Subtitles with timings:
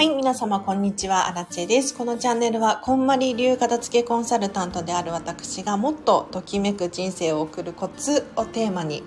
[0.00, 1.94] はい、皆様こんにちは、アラチェです。
[1.94, 9.02] このチャンネルは、こんまり流片付けコンサルタントである私がもっとときめく人生を送るコツをテーマに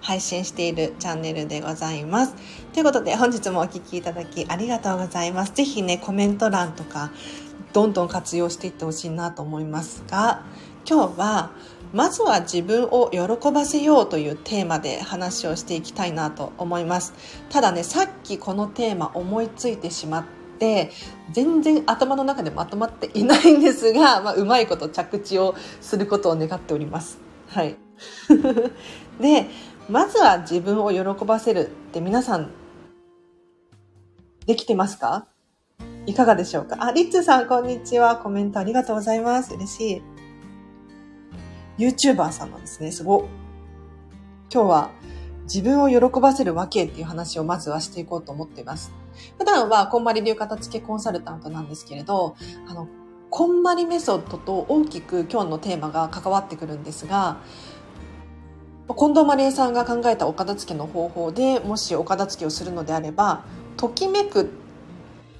[0.00, 2.34] 配信しているチャンネルでございます。
[2.72, 5.52] ということで、本日もお聴きいただきありがとうございます。
[5.52, 7.10] ぜひね、コメント欄とか、
[7.74, 10.46] どんどん活用していってほしいなと思いますが、
[10.88, 11.50] 今日は、
[11.92, 17.14] まずは自分を喜ばせようというテーマで話をしていきたいなと思います
[17.48, 20.24] ただねさっきこのテーマ思いついてしまっ
[20.58, 20.90] て
[21.32, 27.18] 全然頭の中でまとまっていないんですが、 まあ、うまいこと着地をすることを願っております
[27.48, 27.76] はい
[29.20, 29.46] で
[29.88, 32.50] まずは自分を喜ばせるって皆さん
[34.46, 35.26] できてますか？
[36.06, 36.76] いかがでしょうか？
[36.80, 38.16] あ、リッツさん、こんにちは。
[38.16, 39.54] コメントありがとうございます。
[39.54, 40.02] 嬉しい。
[41.86, 42.90] YouTuber さんなんですね。
[42.90, 43.28] すご。
[44.50, 44.90] 今日は
[45.52, 48.92] 自分を喜ばせるわけっていう話をまずはしていこうと思っています。
[49.38, 52.36] 普段はこんまり流片付けコンサルタントなんですけれど、
[52.68, 52.86] あの、
[53.30, 57.38] こんまりメソッドと大きく今日のテーマが関わってくるんですが、
[58.88, 63.44] 近藤まりえさんが考えたお片付けの方法でもしお片付けをするのであれば、
[63.76, 64.46] ときめくっ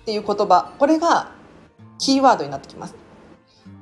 [0.05, 1.33] ていう言葉、これが
[1.99, 2.95] キーワードになってきます。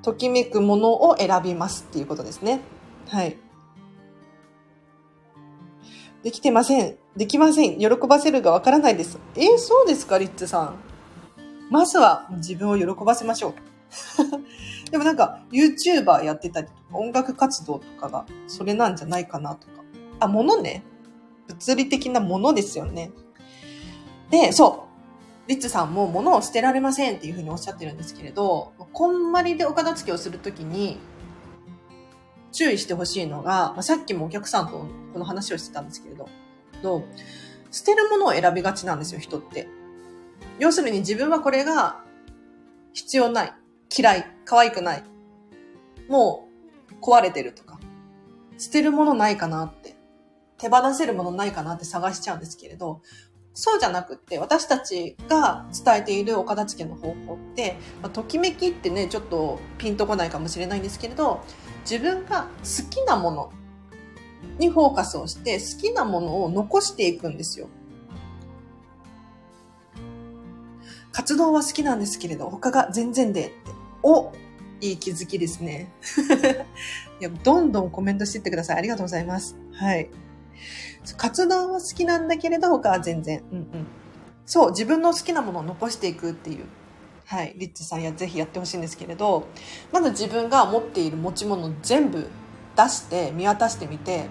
[0.02, 2.60] ときめくものを選びますっていうことですね。
[3.08, 3.36] はい。
[6.26, 6.96] できてません。
[7.16, 7.78] できません。
[7.78, 9.16] 喜ばせるがわからないです。
[9.36, 10.74] えー、そうですか、リッツさん。
[11.70, 13.54] まずは自分を喜ばせましょう。
[14.90, 19.84] でもなんか、YouTuber やってたりとか、音楽活動とかが、それなんじゃないかなとか。
[20.18, 20.82] あ、ものね。
[21.46, 23.12] 物理的なものですよね。
[24.28, 24.88] で、そ
[25.46, 25.48] う。
[25.48, 30.98] リッツさんも物を捨てられませんっていうふうにおっしゃってるんですけれど、こんまりでお片付けをするときに
[32.56, 36.26] 注意してほしいのが、まあ、さっきもお客さんとこの話をしてたんですけれど、
[36.82, 37.04] ど
[37.70, 39.68] 捨てるものを選びがちなんですよ、人って。
[40.58, 42.02] 要するに自分はこれが
[42.94, 43.52] 必要ない、
[43.96, 45.04] 嫌い、可愛くない、
[46.08, 46.48] も
[46.90, 47.78] う壊れてるとか、
[48.56, 49.94] 捨てるものないかなって、
[50.56, 53.02] 手放せるものないかなって探しちゃうんですけれど、
[53.58, 61.40] そうじゃなくって、私たちが伝えているお片付けの方法って、まあ、ときめきってね、ちょっとピンとこないかもしれないんですけれど、
[61.90, 63.52] 自分が好きなもの
[64.58, 67.68] にフォーカスをして、好きなものを残していくんですよ。
[71.12, 73.54] 活動は好きなんですけれど、他が全然でって、
[74.02, 74.34] お
[74.82, 75.90] いい気づきですね。
[77.20, 78.76] いや、どんどんコメントしていってください。
[78.76, 79.56] ありがとうございます。
[79.72, 80.10] はい。
[81.14, 83.42] 活動は好きなんだけれど、他は全然。
[83.52, 83.86] うんうん。
[84.44, 86.64] そう、自分の好きなものを残していくっていう。
[87.26, 87.54] はい。
[87.56, 89.48] リッチさんやぜひやってほしいんですけれど、
[89.92, 92.28] まず自分が持っている持ち物全部
[92.76, 94.28] 出して見渡してみて、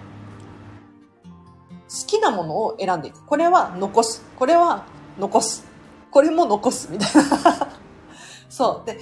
[1.88, 3.24] 好きなものを選んでいく。
[3.24, 4.22] これは残す。
[4.36, 4.86] これは
[5.18, 5.64] 残す。
[6.10, 6.88] これも残す。
[6.90, 7.68] みたいな。
[8.48, 8.86] そう。
[8.86, 8.98] で、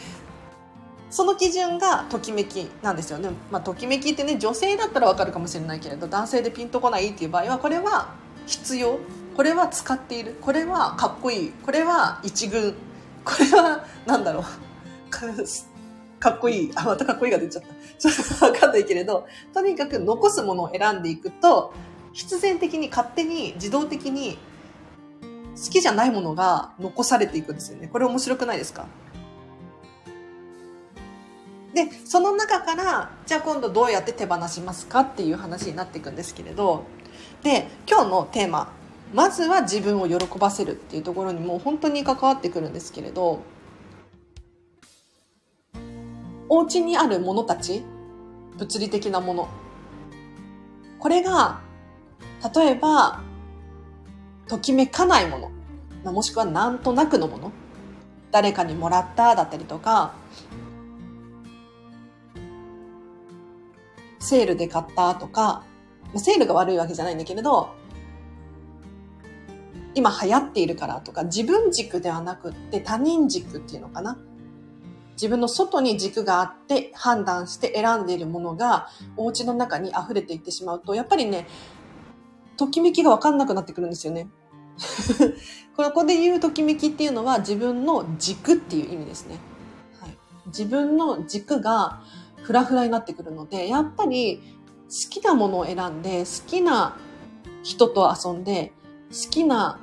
[1.14, 3.30] その基準がときめきなんですよね。
[3.48, 8.08] まあ、ときめきってね、女性だったらわかるかもしれないけれど、男性でピンとこないっていう場合は、これは
[8.46, 8.98] 必要。
[9.36, 10.34] これは使っている。
[10.40, 11.50] これはかっこいい。
[11.64, 12.74] これは一軍。
[13.24, 14.44] これは、なんだろう。
[16.18, 16.72] かっこいい。
[16.74, 17.68] あ、またかっこいいが出ちゃった。
[17.96, 21.72] ちょっとわかんないけれど、とにかく残すものを選んでいくと、
[22.12, 24.36] 必然的に勝手に自動的に
[25.54, 27.86] 好きじゃないものが残されていくんですよね。
[27.86, 28.86] これ面白くないですか？
[31.74, 36.84] で、その中から、じゃあ今度どうやって手放しますかっていう話になっていくんですけれど、
[37.42, 38.72] で、今日のテーマ、
[39.12, 43.42] まずは自分を喜ばせるっていうところにも本当に関わってくるんですけれど、
[46.48, 47.82] お家にあるものたち、
[48.56, 49.48] 物理的なもの。
[51.00, 51.60] これが、
[52.54, 53.20] 例えば、
[54.46, 55.50] ときめかないも
[56.04, 57.52] の、もしくはなんとなくのもの、
[58.30, 60.12] 誰かにもらっただったりとか、
[64.24, 65.64] セールで買ったとか、
[66.16, 67.74] セールが悪いわけじゃないんだけれど、
[69.94, 74.18] 今流行っているからとか、自分軸ではなくって他人軸っていうのかな。
[75.12, 81.46] 自分の外に軸があって判断して選んでいるものがお家の中に溢れていってしまうと、やっぱりね、
[82.56, 84.28] ときめきがわかんなくなってくるんですよね。
[85.76, 89.38] ここで言うときめきっていうのは自分の軸っていう意味ですね。
[90.00, 90.16] はい、
[90.46, 92.02] 自分の軸が
[92.44, 94.40] フラフラになってくるので、やっぱり
[94.88, 96.96] 好きなものを選んで、好きな
[97.62, 98.72] 人と遊んで、
[99.10, 99.80] 好きな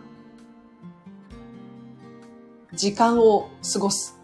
[2.73, 4.19] 時間を過ごす。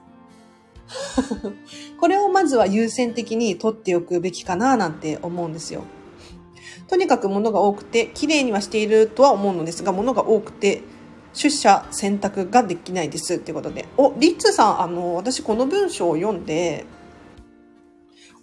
[1.99, 5.81] これをまずは優先的に取っておくべきかななんて思うんですよ。
[6.87, 10.83] とにかく物が多くて、綺麗にはしているとは思うのですが、物が多くて、
[11.33, 13.87] 出社選択ができないですっていうことで。
[13.97, 16.85] お、リッツさん、あの、私この文章を読んで、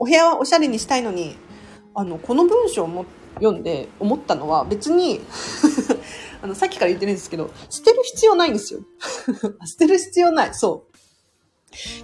[0.05, 1.35] お部屋はおしゃれにしたいのに、
[1.95, 3.07] あの、この文章も
[3.37, 5.23] 読んで思ったのは別に
[6.45, 8.81] あの、さっきから言ってるんですけど、捨てる必要ないんですよ。
[9.65, 10.51] 捨てる必要ない。
[10.53, 10.95] そう。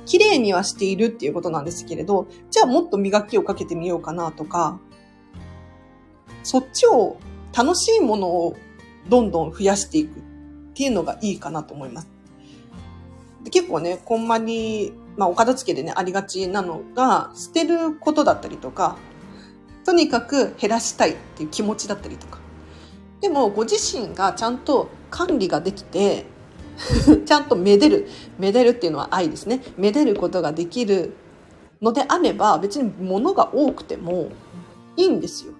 [0.06, 4.80] 綺麗にはしているっていうことなんですけれど、じゃあもっと磨きをかけてみようかなとか、
[6.42, 7.18] そっちを
[7.54, 8.56] 楽しいものを
[9.10, 10.22] どんどん増やしていくっ
[10.72, 12.08] ていうのがいいかなと思います。
[13.44, 18.96] で結構ね、こんまり、まあ、お片付けでね、ありがちなのが、捨てることだったりとか、
[19.84, 22.38] とにかく減らしたいっていう気持ちだったりとか。
[23.20, 26.24] でも、ご自身がちゃんと管理ができて、
[27.26, 28.08] ちゃんとめでる。
[28.38, 29.62] めでるっていうのは愛ですね。
[29.76, 31.12] めでることができる
[31.82, 34.30] のであれば、別に物が多くても
[34.96, 35.52] いいんですよ。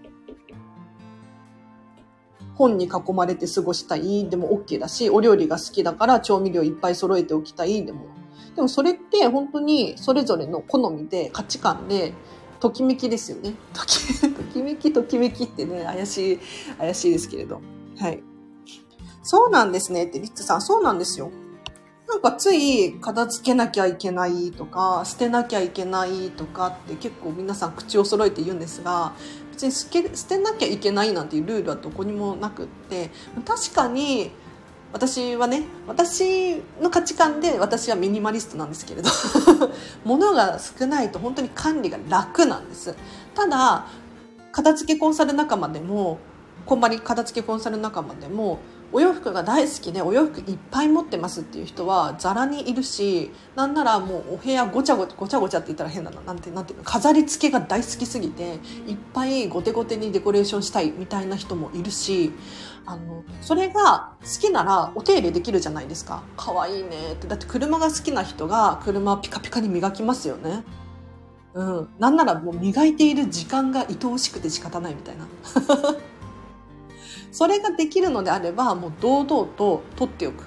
[2.54, 8.19] 本に囲まれて過ごしたいでも OK だし、お料理が好きだから調味料いっぱい揃えておきたいでも。
[8.56, 12.12] でもそれって本当にそれぞれの好みで価値観で
[12.60, 13.54] ときめきですよね。
[13.72, 16.38] とき、ときめき、ときめきってね、怪しい、
[16.78, 17.60] 怪しいですけれど。
[17.98, 18.22] はい。
[19.22, 21.30] そうなんですねって、リッツさん、そうなんですよ。
[22.06, 29.12] なんかつい片付けなきゃいけないとか、捨てなきゃいけないとかって結構皆さん口を揃えて言うんですが、
[29.52, 29.88] 別に捨
[30.26, 33.10] てなきゃいけないなんていうルールはどこにもなくって、
[33.46, 34.32] 確かに
[34.92, 39.10] 私はね、私の価値観で私はミニマリストなんですけれど、
[40.04, 42.94] 物が少ないと本当に管理が楽なんです。
[43.34, 43.86] ただ、
[44.52, 46.18] 片付けコンサル仲間でも、
[46.66, 48.58] こんまり片付けコンサル仲間でも、
[48.92, 58.54] お洋服が大好きでお洋服いっぱい持ってますっていう人はざらにいるしなんならもうお部屋ごちゃごちゃごちゃごちゃって言ったら変だななんてなんていうの飾り付けが大好きすぎて
[58.88, 62.32] いっぱいごてごてにデコレーションしたいみたいな人もいるし
[62.90, 66.24] あのそれが好きならお手入れできるじゃないですか。
[66.36, 67.12] 可愛いね。
[67.12, 70.64] ってだって車が好きな人が車ピカピカに磨きますよね。
[71.54, 75.28] うん、なんならもう磨いている時間が愛おしくて仕方ないみたいな。
[77.30, 80.44] それができるのであればもう堂々と取っておく。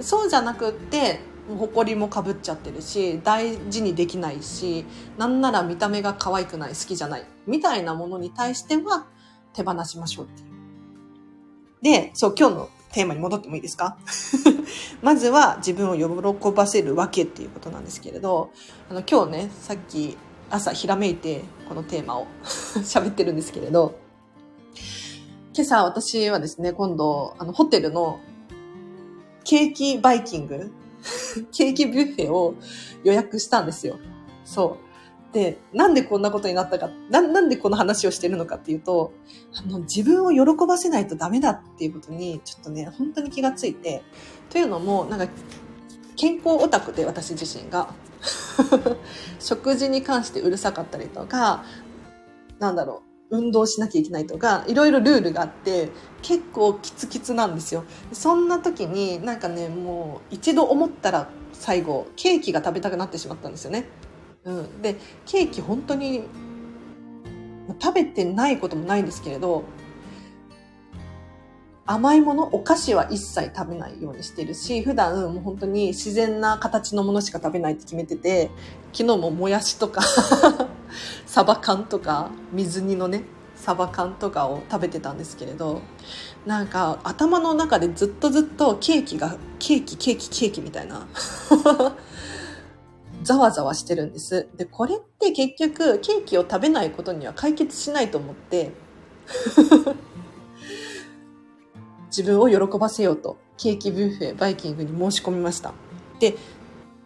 [0.00, 4.84] そうじゃなくってほこりもかぶっちゃってるし大事にできないし
[5.16, 9.06] なんなら見た目が可愛くない好きじゃないみたいなものに対しては
[9.52, 10.53] 手放しましょうっていう。
[11.84, 13.98] で、そう、今日のテーマに戻ってもいいですか？
[15.02, 18.50] まずは自分を喜ばせるわけっていうことなんですけれど、
[18.90, 20.16] あの今日ね、さっき
[20.48, 23.96] 朝ひらめいてこのテーマを 喋ってるんですけれど、
[25.54, 28.18] 今朝私はですね、今度、あの、ホテルの
[29.44, 30.72] ケーキバイキング、
[31.52, 32.54] ケーキビュッフェを
[33.04, 33.98] 予約したんですよ。
[34.46, 34.83] そう。
[35.34, 39.12] で、なんでこんなことになったか、ななんでこの話をしてるのかっていうと、
[39.52, 44.04] あの、自分を喜ばせないとダメだっていうことに、ちょっとね、本当に気がついて、
[44.48, 45.26] というのも、なんか、
[46.14, 47.92] 健康オタクで私自身が、
[49.40, 51.64] 食事に関してうるさかったりとか、
[52.60, 55.88] なんだろう、運動しなきゃいけないとかいろいろルールがあって
[56.22, 57.84] 結構キツキツなんですよ。
[58.12, 63.86] そんな時になんかねもう一度思ったら最後ケーキが食べたくなってしまったんですよね、
[64.44, 66.24] うん、でケーキ本当に
[67.80, 69.64] 食べてないこともないんですけれど
[71.86, 78.50] 甘いもの、お菓子は一切食べないようにしてるし、普段もう本当に自然な形のものしか食べないって決めてて、
[78.94, 80.00] 昨日ももやしとか
[81.26, 83.24] サバ缶とか、水煮のね、
[83.54, 85.82] サバ缶とかを食べてたんですけれど、
[86.46, 91.06] なんか頭の中でずっとずっとケーキが、ケーキ、ケーキ、ケーキみたいな。
[93.24, 94.48] ざわざわしてるんです。
[94.56, 98.70] で、これって結局ケーキを食べないことには解決しないと思って
[102.16, 105.72] 自分を喜ばせようと、ケーキビュッフェ、バイキングに申し込みました。
[106.20, 106.36] で、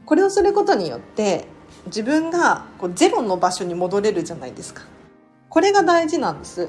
[0.04, 1.46] これをすることによって、
[1.86, 4.82] 自分がこうゼロの場所に戻れるじゃないですか。
[5.48, 6.68] これが大事なんです。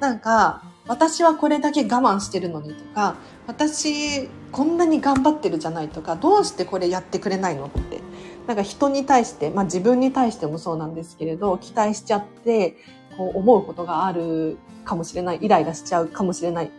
[0.00, 8.00] なんか、私はこれだけ我慢してるのにとか、私こんなに頑張ってるじゃないとか、どうしてこれやってくれないのって。
[8.46, 12.76] なんか人に対して、まあ自分に対してもそうなんですけれど、期待しちゃって、
[13.16, 16.70] こう思うことがあるかもしれない、イライラしちゃうかもしれない。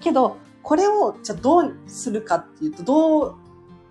[0.00, 3.34] けど、これをじゃあどうするかっていうと、どう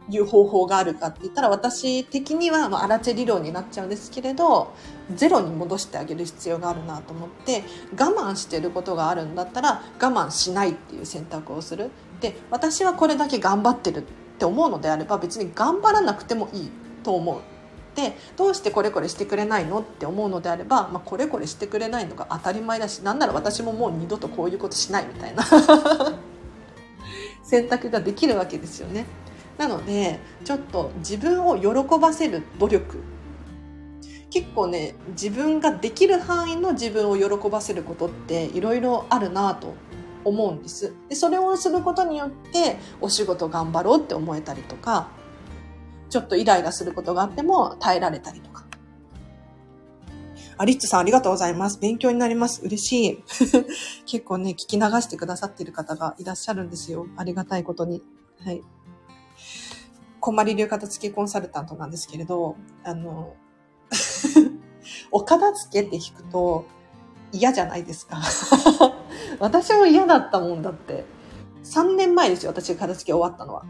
[0.09, 4.73] いう方法があるかって言ったら、私的には、まあ、アラチェ理論になっちゃうんですけれど、
[5.15, 7.63] ゼロに戻してあげる必要があるなと思って、
[7.97, 11.89] 我慢してることがあるんだったら、我慢しないっていう選択をする。
[12.21, 14.03] で、私はこれだけ頑張ってるっ
[14.39, 16.71] て思うのであれば、別に頑張らなくてもいい
[17.07, 17.39] と思う。
[17.95, 25.43] でどうしてこれこれしてくれないのって思うのであれば、まあ、これこれしてくれないのが当たり前だしなんなら私ももう二度とこういうことしないみたいな
[27.43, 29.05] 選択ができるわけですよね。
[29.57, 32.99] なので、ちょっと自分を喜ばせる努力。
[34.29, 39.73] 結構ね、自分ができる範囲の自分を喜ばせることっていろいろあるなと
[40.23, 40.93] 思うんです。
[41.09, 45.07] で、それをすることによってお仕事頑張ろうって思えたりとか、
[46.17, 48.65] ちょっとイライラすることがあっても耐えられたりとか。
[50.57, 51.79] あ、リッツさんありがとうございます。
[51.79, 52.63] 勉強になります。
[52.63, 53.23] 嬉しい。
[54.07, 57.05] 結構ね、聞き流してくださっている方がいらっしゃるんですよ。
[57.17, 58.01] ありがたいことに。
[58.43, 58.63] はい。
[60.19, 63.35] こんまり流片付けコンサルタントなんですけれど、あの、
[65.11, 66.65] お片付けって聞くと
[67.31, 68.23] 嫌じゃないですか。
[69.37, 71.05] 私も嫌だったもんだって。
[71.63, 73.63] 3年前ですよ、私が片付け終わったのは。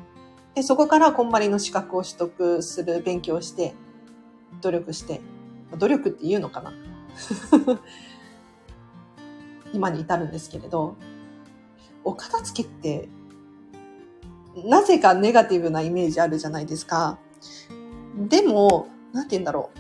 [0.58, 3.76] で、そこからこんまりの資格を取得する勉強して、
[4.60, 5.22] 努力して、
[5.78, 6.74] 努力って言うのかな？
[9.72, 10.96] 今に至るんですけれど、
[12.04, 13.08] お片付けって、
[14.66, 17.20] なぜかネガティブなイメージあるじゃないですか。
[18.18, 19.78] でも、なんて言うんだろう。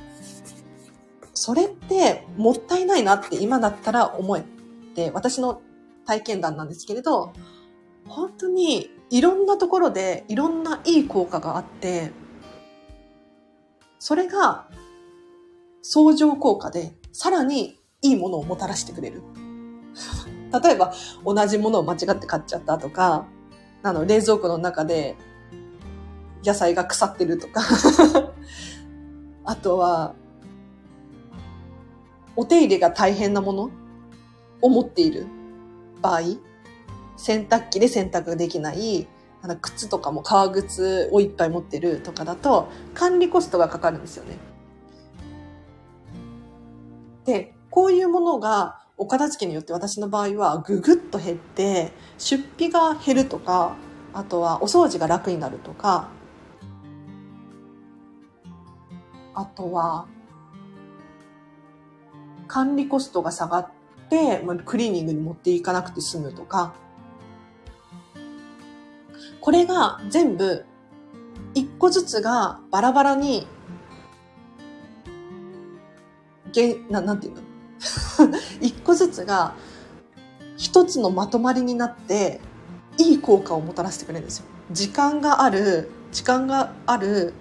[1.33, 4.45] それってもったいないなって今だったら思え
[4.93, 5.59] て、私の
[6.05, 7.33] 体験談なんですけれど、
[8.07, 12.11] 本当にいろんなところでいろんないい効果があって、
[13.99, 14.67] それが
[15.81, 19.21] 相乗効果で、さらにいいものをもたらしてくれる。
[20.63, 20.93] 例えば、
[21.25, 23.25] 同じものを間違って買っちゃったとか、
[23.83, 25.15] あの、冷蔵庫の中で
[26.43, 27.61] 野菜が腐ってるとか
[29.43, 30.15] あとは、
[32.35, 33.71] お手入れが大変なもの
[34.61, 35.25] を持っている
[36.01, 36.21] 場合、
[37.17, 39.07] 洗濯機で洗濯できない、
[39.61, 44.37] 靴とかも革靴をいっぱい持ってるとかだと管理コストがかかるんですよね。
[47.25, 53.75] で、こういうものがお片付けによって私の場合はぐぐっと減って、出費が減るとか、
[54.13, 56.09] あとはお掃除が楽になるとか、
[59.33, 60.07] あとは、
[62.47, 63.69] 管理コストが下がっ
[64.09, 66.73] て、クリーニングに持っていかなくて済むとか、
[69.47, 70.65] これが全部
[71.53, 73.47] 一個ずつがバラバラに
[76.51, 77.41] げななんていうの？
[78.59, 79.55] 一個ずつが
[80.57, 82.41] 一つのまとまりになって
[82.97, 84.47] いい効果をもたらしてくれるんですよ。
[84.73, 87.33] 時間がある時間がある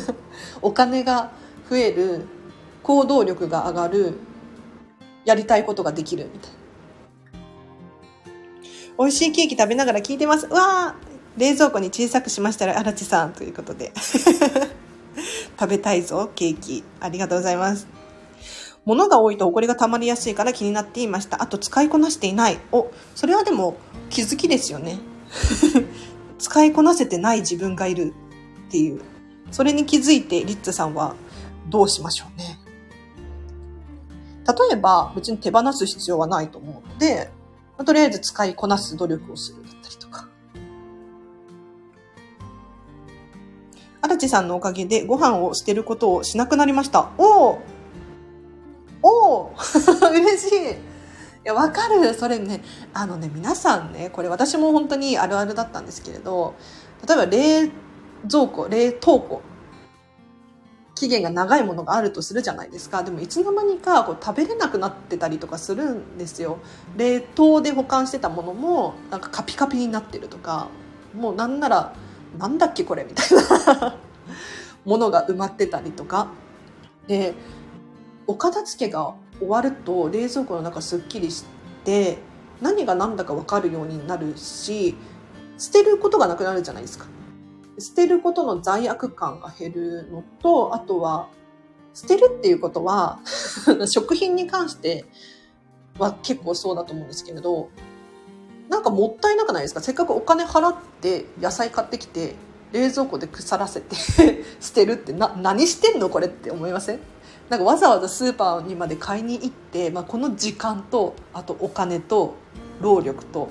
[0.62, 1.30] お金が
[1.68, 2.24] 増える
[2.82, 4.14] 行動力が上がる
[5.26, 6.56] やりたいことができるみたいな。
[8.98, 10.46] 美味しいケーキ食べながら聞いてます。
[10.46, 13.92] わー冷蔵庫に小さくしましたら、荒地さんということで。
[15.58, 16.84] 食べたいぞ、ケーキ。
[17.00, 17.86] ありがとうございます。
[18.84, 21.42] 物が多いと埃が溜まりやすいから気になっていました。
[21.42, 22.58] あと使いこなしていない。
[22.70, 23.76] お、それはでも
[24.10, 24.98] 気づきですよね。
[26.38, 28.12] 使いこなせてない自分がいる
[28.68, 29.00] っていう。
[29.50, 31.14] それに気づいてリッツさんは
[31.68, 32.58] どうしましょうね。
[34.46, 37.30] 例えば別に手放す必要はないと思うので、
[37.84, 40.28] とりあえず使いこなす努力をするだったりとか。
[44.14, 47.10] 荒地さんのおかげでご飯を捨てることをしなくなりました。
[47.18, 47.58] おお
[49.02, 49.54] おお
[50.10, 50.74] 嬉しいい
[51.44, 52.62] や、わかるそれね、
[52.94, 56.54] あのね、皆さんね、これ私も本当にあるあるだったんですけれど、
[57.06, 57.70] 例えば冷
[58.30, 59.42] 蔵庫、冷凍庫、
[60.94, 63.02] 期限が長いものがあるとするじゃないですか。
[63.02, 66.58] でもいつの間にかこう食べれなくなってたりとかするんですよ。
[66.96, 70.68] 冷凍で保管してたものもなんかカピカピになってるとか、
[71.14, 71.94] もうなんなら、
[72.38, 73.28] なんだっけこれみたい
[73.80, 73.96] な
[74.84, 76.28] ものが埋まってたりとか。
[77.06, 77.34] で、
[78.26, 81.44] お片付けが終わると冷蔵庫の中すっきりし
[81.84, 82.18] て
[82.62, 84.94] 何が何だか分かるようになるし
[85.58, 87.06] 捨てることがなくなるじゃないですか。
[87.78, 91.28] 捨てることの罪悪感が減るのと、あとは、
[91.92, 93.20] 捨てるっていうことは
[93.86, 95.04] 食品に関して
[95.96, 97.68] は結構そうだと思うんですけれど、
[98.68, 99.80] なんかもったいなくないですか？
[99.80, 102.34] せっかくお金払って野菜買ってきて、
[102.72, 103.94] 冷蔵庫で腐らせて
[104.60, 107.00] 捨てるってな、何してんのこれって思いません？
[107.50, 112.34] なんかわざわざスーパーにまで買いに行って、まあ、この時間とあとお金と
[112.80, 113.50] 労力と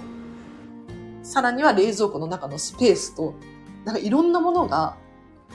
[1.21, 3.35] さらには冷蔵庫の中のスペースと
[3.85, 4.97] なんかいろんなものが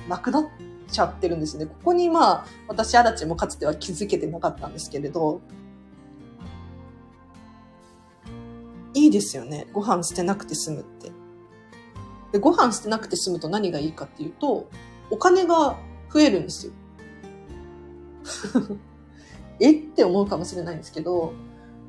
[0.09, 0.47] なくなっ
[0.91, 1.67] ちゃってるんですね。
[1.67, 5.41] ここにまあ私アラチもかつては気づけてなかったんですけれど
[8.95, 9.67] いいですよね。
[9.73, 11.13] ご飯捨てなくて済むって。
[12.33, 14.69] でご飯捨てなくて済むと何がいいかっていうと
[15.11, 15.79] お金が
[16.13, 16.73] 増えるんですよ。
[19.61, 21.33] えって思うかもしれないんですけど、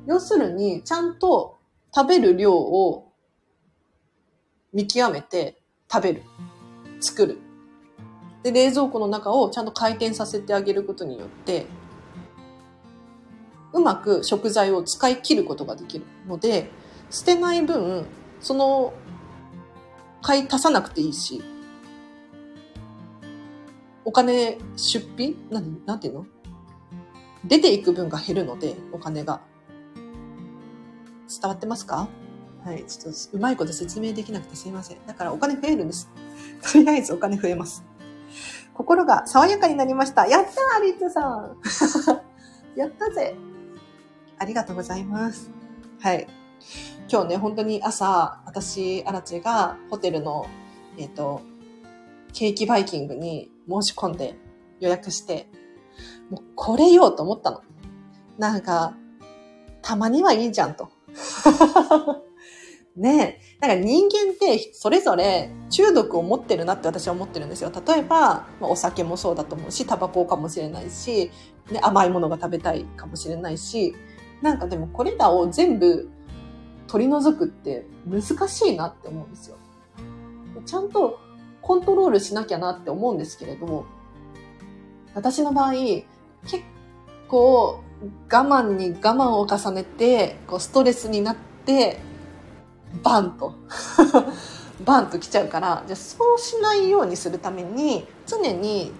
[0.06, 1.58] 要するに、ちゃんと
[1.94, 3.12] 食べる量を
[4.72, 6.22] 見極めて食べる。
[7.00, 7.38] 作る。
[8.42, 11.66] で、冷蔵庫の中をちゃんと回転させてあげることによって、
[13.72, 16.70] うまく食材を使い切ることができるので、
[17.10, 18.06] 捨てない分、
[18.40, 18.92] その、
[20.22, 21.42] 買い足さなくていいし、
[24.04, 26.26] お金出費何なんていうの？
[27.44, 29.40] 出ていく分が減るので、お金が。
[31.28, 32.08] 伝わってますか？
[32.64, 32.84] はい。
[32.86, 34.98] ちょっと、うまいこと説明できなくてすいません。
[35.06, 36.10] だからお金増えるんです。
[36.72, 37.84] とりあえずお金増えます。
[38.74, 40.26] 心が爽やかになりました。
[40.26, 41.56] やったーリッツさん
[42.78, 43.36] やったぜ
[44.38, 45.50] ありがとうございます。
[46.00, 46.26] はい。
[47.12, 50.46] 今日ね、本当に朝、私、アラチがホテルの、
[50.96, 51.40] えっ、ー、と、
[52.32, 54.36] ケーキバイキングに申し込んで
[54.78, 55.48] 予約して、
[56.30, 57.62] もうこれよと思ったの。
[58.38, 58.94] なんか、
[59.82, 60.88] たまにはいいじゃんと。
[62.94, 63.66] ねえ。
[63.66, 67.72] なんか人間ってそれぞれ中毒を持ってるなって私は思ってるんですよ。
[67.84, 71.32] 例えば、まお酒もそうだと思うし、タバコかもしれないし、
[71.72, 73.96] ね、甘いものが食べたいかもしれないし、
[74.42, 76.08] なんかでもこれらを全部
[76.90, 79.56] 取り除くって難しいなって思うんですよ。
[80.66, 81.20] ちゃんと
[81.62, 83.84] コントロールしなきゃなって思うんですけれども、
[85.14, 86.04] 私の場合、結
[87.28, 87.80] 構
[88.28, 92.00] 我慢に我慢を重ねて、こうストレスになって、
[93.04, 93.54] バンと
[94.84, 98.90] バンと来ちゃうから、じゃそうしないようにするために、常に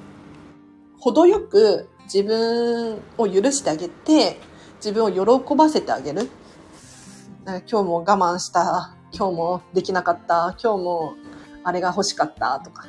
[1.01, 4.39] 程よく自分を許してあげて、
[4.77, 6.31] 自分を喜ばせてあげる。
[7.45, 11.15] なんか今日も我慢した、今日もできなかった、今日も
[11.65, 12.87] あれが欲しかったとか。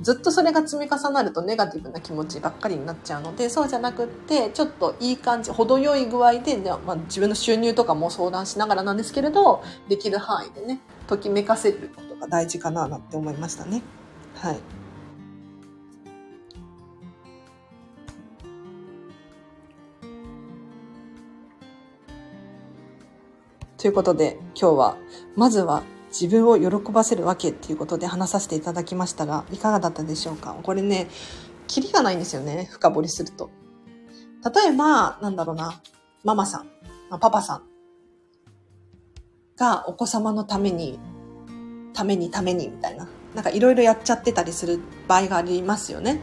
[0.00, 13.82] ずっとそれが積み重なるとネガティブな気持ちばっかりになっちゃうのでそうじゃなくってちょっといい感じ程よい具合で、まあ、自分の収入とかも相談しながらなんですけれどできる範囲でねときめかせることが大事かななんて思いましたね。
[14.34, 14.81] はい
[23.82, 24.96] ということで今日は
[25.34, 30.54] まずは自分を喜ばせるわけっていうことで話させていただきましたが、いかがだったでしょうか？
[30.62, 31.08] これね、
[31.66, 32.68] キリがないんですよね。
[32.70, 33.50] 深掘りすると。
[34.44, 35.82] 例えば、なんだろうな、
[36.22, 36.68] ママさん、
[37.18, 37.62] パパさん
[39.56, 41.00] がお子様のために、
[41.92, 43.08] ためにためにみたいな。
[43.34, 46.20] なんかいろいろやっちゃってたりする場合がありますよね。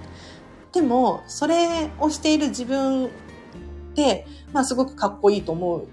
[0.71, 3.09] でも、それをしている自分っ
[3.95, 5.87] て、まあすごくかっこいいと思う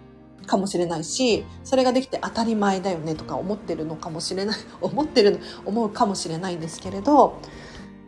[0.47, 7.35] かもしれないし、それができて当たり前だよねとか思ってるのかもしれない、 思ってる、思うかもしれないんですけれど、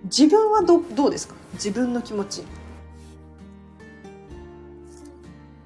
[0.05, 1.35] 自分はどどうですか？
[1.55, 2.45] 自分の気持ち。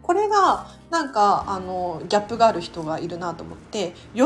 [0.03, 4.23] これがなんかあのギャップがある人がいるなと思って喜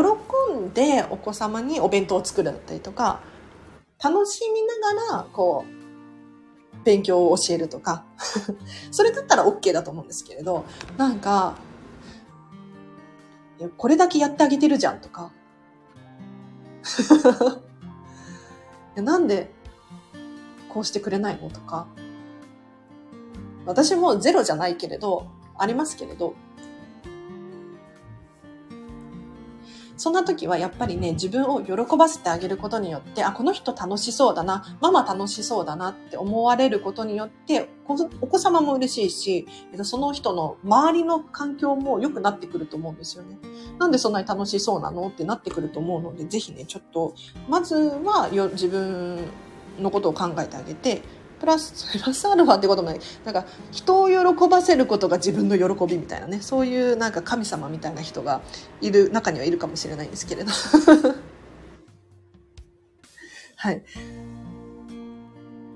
[0.58, 3.20] んでお子様にお弁当を作るだったりとか
[4.02, 8.04] 楽しみながらこう勉強を教えるとか
[8.90, 10.64] それだったら OK だと思うんですけれど
[10.96, 11.54] なんか
[13.76, 15.32] これだけやってあげてるじゃんとか。
[18.96, 19.50] なんで
[20.68, 21.86] こうしてくれないのとか。
[23.66, 25.26] 私もゼロじゃないけれど、
[25.58, 26.34] ありますけれど、
[29.96, 37.68] そんな時はやっぱりね、自分を喜ばせてあげることによって、あ、この人楽しそうだな、ママ楽しそうだなって思われることによって、
[38.20, 39.46] お子様も嬉しいし、
[39.82, 43.38] その人の周りの環境も良くなってくると思うんですよね。
[43.78, 47.14] なんでそんなに楽しそうなのってなってくると思うので、ぜひね、ちょっと、
[47.48, 49.18] まずはよ自分
[49.80, 51.02] のことを考えてあげて、
[51.40, 53.00] プラス、 プラスアルファってこともない。
[53.24, 56.40] なんか、人を喜ばせることが自分の喜びみたいなね。
[56.40, 58.40] そういうなんか神様みたいな人が
[58.80, 60.50] いる、中にはいるかもしれないんですけれど。
[63.56, 63.82] はい。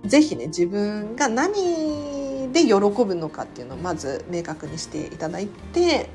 [0.06, 6.08] ぜひね、自分が何で喜ぶのかっていうのをまず明確にしていただいて、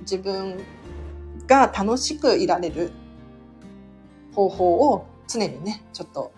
[0.00, 0.58] 自分
[1.46, 2.92] が楽しくいられる
[4.34, 6.32] 方法を常にね、ちょっと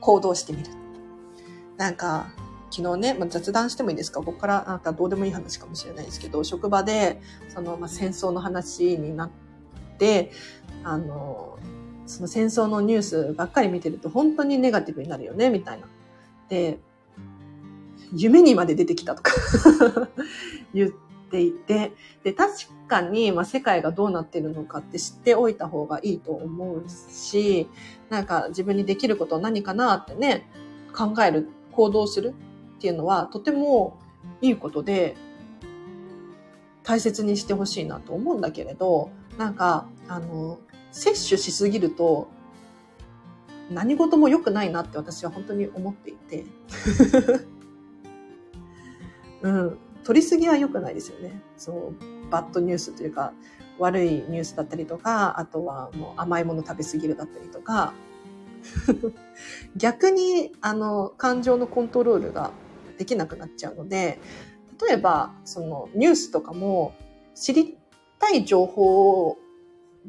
[0.00, 0.81] 行動してみる。
[1.82, 2.30] なんか、
[2.70, 4.20] 昨日ね、まあ、雑談してもいいですか？
[4.20, 9.30] ここからなんかどうでもいい話かもしれないですけど、職場で、その、まあ、戦争の話になっ
[9.98, 10.30] て、
[10.84, 11.58] あの、
[12.06, 15.88] その戦争のニュースばっかり見てると本当にネガティブになるよね、みたいな。
[16.48, 16.78] で、
[18.14, 19.32] 夢にまで出てきたとか
[20.72, 20.90] 言っ
[21.32, 21.90] ていて、
[22.22, 22.52] で、確
[22.86, 27.68] かに、まあ、世界がどうなってるのかって知っておいた方がいいと思うし、
[28.08, 30.48] なんか自分にできることは何かなってね、
[30.94, 32.34] 考える行動する
[32.76, 33.98] っていうのはとても
[34.40, 35.16] いいことで
[36.82, 40.58] 大切にしてほしいなと思うんだけれど、なんか、あの、
[40.90, 42.28] 摂取しすぎると、
[43.70, 46.44] 何事も良くないなって私は本当に思っていて。
[49.42, 49.78] うん。
[50.04, 51.40] 取りすぎは良くないですよね。
[51.56, 53.32] そう、バッドニュースというか、
[53.78, 57.94] 悪いニュースだったりとか、あとはもう甘いもの食べすぎるだったりとか、
[59.76, 62.50] 逆に、あの、感情のコントロールが
[62.98, 64.18] できなくなっちゃうので、
[64.86, 66.94] 例えば、そのニュースとかも
[67.34, 67.78] 知り
[68.18, 69.38] たい情報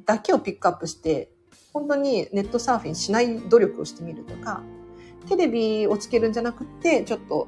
[0.06, 1.32] だけをピックアップして、
[1.74, 4.62] 本当にネットサーフィンしない努力をしてみるとか、
[5.28, 7.48] テレビをつけるんじゃなくて、ちょっと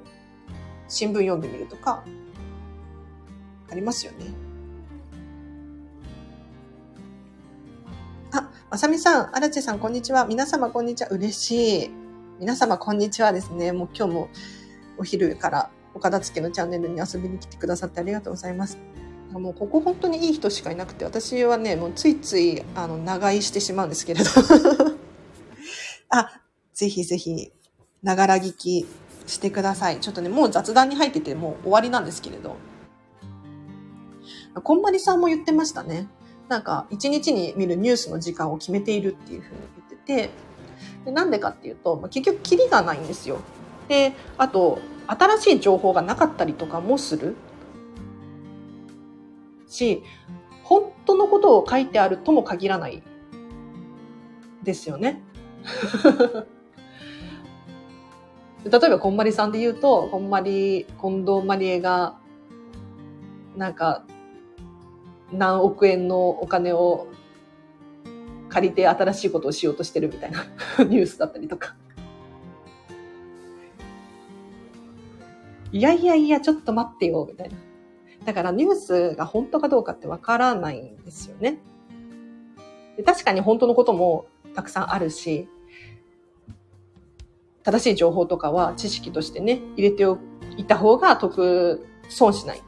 [0.87, 2.03] 新聞読んでみるとか、
[3.69, 4.44] ありますよね。
[8.75, 10.25] あ、さみさん、荒地さん、こんにちは。
[10.25, 11.07] 皆様、こんにちは。
[11.07, 11.91] 嬉しい。
[12.41, 13.71] 皆様、こんにちはですね。
[13.71, 14.29] もう今日も
[14.97, 18.77] お昼から岡田付のチャンネルに遊びに来てくださってありがとうございます。
[19.31, 24.29] もうここ本当にいい人しかいなくて、私はね、もうついつい、あの、長居してしまうんですけれど。
[26.11, 26.41] あ、
[26.73, 27.53] ぜひぜひ、
[28.03, 28.85] ながら聞き
[29.25, 30.01] してください。
[30.01, 32.57] ちょっとね、もう雑談に入ってて、もう終わりなんですけれど。
[34.61, 36.09] こんまりさんも言ってましたね。
[36.47, 40.29] なんか、一日に見るニュースの時間を決めているっていうふうに言ってて、
[41.05, 43.39] でなんでかっていうと、まあ、結局、キリがないんですよ。
[43.87, 47.35] で、あと、新しい情報がなかったりとかもする
[49.67, 50.03] し、
[50.63, 53.03] 本当のことを書いてあるとも限らない
[54.63, 55.23] ですよね。
[58.65, 62.17] 例えば、こんまりさんで言うと、こんまり、近藤まりえが、
[63.55, 64.03] なんか、
[65.31, 67.07] 何億円のお金を
[68.49, 70.45] 借りて新しいことをしようとしてるみたいな
[70.85, 71.75] ニュースだったりとか。
[75.71, 77.55] いやいやいや、ちょっと待ってよ、みたいな。
[78.23, 81.59] だからニュースが本当かどうかってわからないんですよね。
[82.95, 85.49] で確かに本当のこともたくさんあるし、
[87.63, 90.17] 正しい情報とかは知識としてね、入れてお
[90.55, 92.61] いた方が得、損しない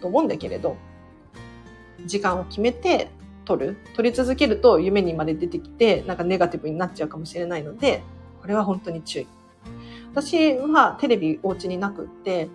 [0.00, 0.76] と思うんだけれど、
[2.04, 3.10] 時間を決めて
[3.44, 3.76] 取る。
[3.94, 8.02] 取り続けると夢にまで出てきて、なんかネガティブになっちゃうかもしれないので、
[8.40, 9.26] これは本当に注意。
[10.12, 12.48] 私はテレビお家になくって、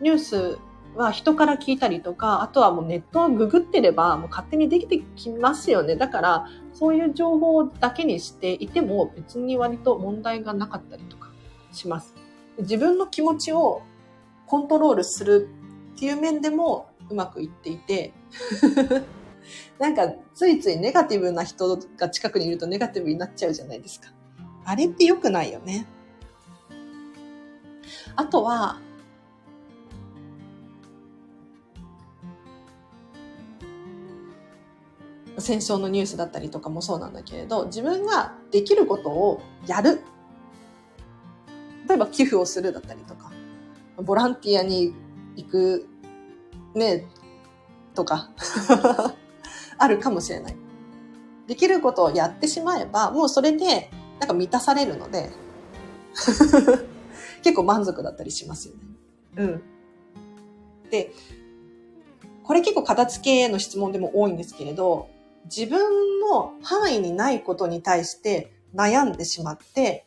[0.00, 0.58] ニュース
[0.96, 5.96] は人から聞いたりとか、あとはもうネットをググってればもう勝手にできてきますよね。
[5.96, 11.30] だから、そういう情報だけにしていても別に割と問題がなかったりとか
[11.72, 12.14] します。
[12.58, 13.82] 自分の気持ちを
[14.46, 15.48] コントロールする
[15.94, 18.12] っていう面でもうまくいっていて
[19.78, 24.12] なんかついついネガティブな人が近くにいるとネガティブになっちゃうじゃないですか。
[24.64, 25.86] あれって良くないよね。
[28.16, 28.80] あとは、
[35.38, 40.00] 戦争のニュースだったりとかもそうなんだけれど、自分ができることをやる。
[41.88, 43.30] 例えば寄付をするだったりとか、
[43.96, 44.94] ボランティアに
[45.36, 45.88] 行く、
[46.74, 47.06] ね、
[47.94, 48.30] とか、
[49.78, 50.56] あるかもしれない。
[51.46, 55.30] できることをやってしまえば、もうそれで、なんか満たされるので、
[57.42, 58.80] 結構満足だったりしますよね。
[59.36, 59.62] うん。
[60.90, 61.12] で、
[62.44, 65.08] これ結構片付けの質問でも多いんですけれど、
[65.44, 70.06] 自分の範囲にないことに対して悩んでしまって、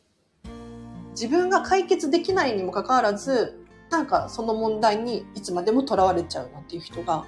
[1.11, 3.60] 自分が解決できないにもかかわらず、
[3.91, 7.25] なんかその問題にいつまでも囚われちゃうなっていう人が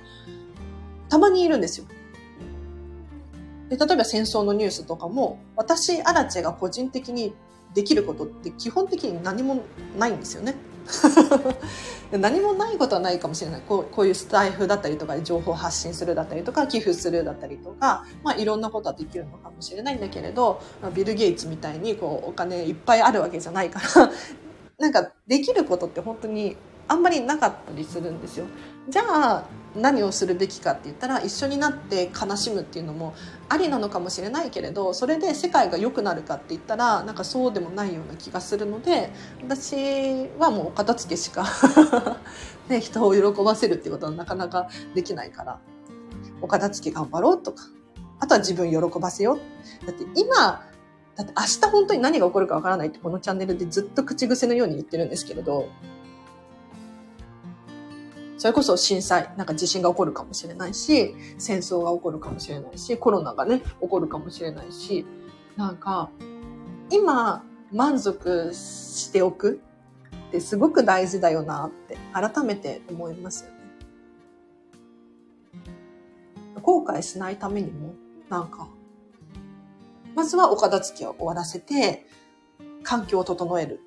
[1.09, 1.85] たまにいるんですよ。
[3.69, 7.33] で例えば戦争のニュースとかも、私、アラチェが個人的に
[7.73, 9.63] できることって基本的に何も
[9.97, 10.55] ないんですよね。
[12.11, 20.61] 何もないことはないかもしれないこうこういうスタイフだったりとかで情報発信するだったりとか寄付するだったりとか、まあ、いろんなことはできるのかもしれないんだけれど
[20.93, 24.11] ビル・ゲイツみたいにこうお金いっぱいあるわけじゃないから
[24.83, 26.57] なんかできることって本当に
[26.89, 28.47] あんまりなかったりするんですよ。
[28.89, 29.45] じゃあ
[29.77, 33.15] 何をするべきかって言ったら一緒になって悲しむっていうのも
[33.47, 39.09] ありなのかもしれないけれどそれで世界が良くなるかって言ったらなんかそうでもないような気がするので
[39.41, 41.47] 私はもうお片付けしか
[42.67, 45.59] ね、人を喜ばせるっていうことはなかなかできないから
[46.41, 47.63] お片付け頑張ろうとか
[48.19, 49.39] あとは自分喜ばせよ
[49.83, 50.61] うだって今
[51.15, 55.69] だって明日本当に何が起こるかわからないってこのチャンネルでずっと口癖のように言ってるんですけれど
[58.43, 65.05] それこそ震災、なんか地震が起こるかもしれないし、戦争が起こるかもしれないし、コロナがね、起こるかもしれないし、
[65.55, 66.09] なんか、
[66.89, 69.61] 今、満足しておく
[70.29, 73.55] ってすごく大事だよなって改めて思いますよね。
[76.61, 77.93] 後悔しないためにも、
[78.27, 78.67] なんか、
[80.15, 82.05] まずはお片付けを終わらせて、
[82.83, 83.79] 環境を整える。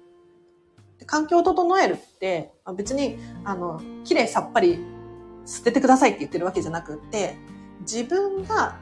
[1.06, 4.78] 環境を整えるって、別に、あの、綺麗さっぱり
[5.44, 7.36] 捨ててくださいって言ってるわけじゃなくって、
[7.80, 8.76] 自分が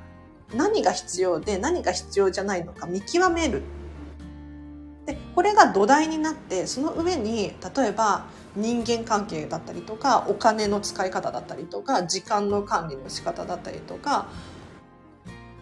[0.55, 3.63] 何が必要で何が必要じゃないのか見極める。
[5.05, 8.25] で、これが土台になって、その上に、例えば
[8.57, 14.29] 人間関係だったりとか、お金の使い方だったりとか、時間の管理の仕方だったりとか、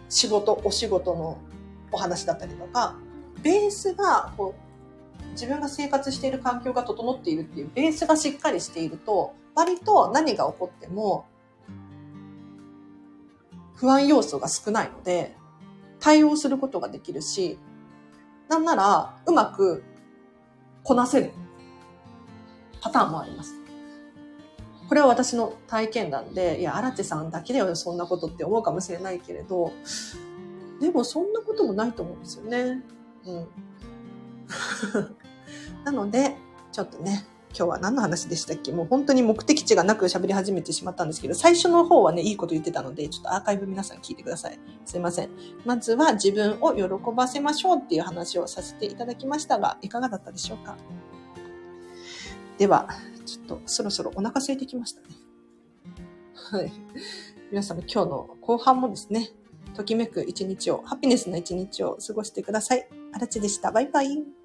[0.07, 1.39] 仕事、お仕事の
[1.93, 2.95] お話だったりとか、
[3.41, 11.25] ベースがこう自分が生活している環境が整っているっていうベースがしっかりしていると、割と何が起こっても
[13.75, 15.35] 不安要素が少ないので、
[15.99, 17.57] 対応することができるし、
[18.49, 19.83] なんならうまく
[20.83, 21.31] こなせる
[22.81, 23.55] パターンもあります。
[24.89, 29.71] これは私の体験談で、いや、荒地さんだけだよ、そんなことって思うかもしれないけれど、
[30.83, 32.83] でもそんなこともないと思うんですよね。
[33.25, 33.47] うん。
[35.85, 36.35] なので、
[36.73, 37.25] ちょっとね、
[37.57, 38.73] 今日は何の話でしたっけ？
[38.73, 44.59] もう本当に目的地がなく喋り始めてしまったんですけど、最初の方はね、いいこと言ってたので、ちょっとアーカイブ皆さん聞いてください。
[44.83, 45.29] すいません。
[45.63, 46.83] まずは自分を喜
[47.15, 50.75] ばせましょうっていう話をさせていただきましたが、いかがだったでしょうか？
[52.57, 52.89] では、
[53.25, 55.07] ちょっとそろそろお腹空いてきましたね。
[56.33, 56.73] はい。
[57.51, 59.29] 皆様今日の後半もですね、
[59.73, 62.87] ときめく一日を、ハピネスな一日を過ごしてください。
[63.13, 63.71] あらちでした。
[63.71, 64.42] バイバイ。